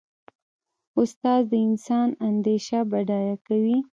[0.99, 3.77] استاد د انسان اندیشه بډایه کوي.